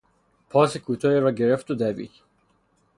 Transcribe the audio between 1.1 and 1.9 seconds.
را گرفت و